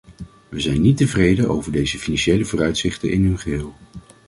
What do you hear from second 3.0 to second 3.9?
in hun geheel.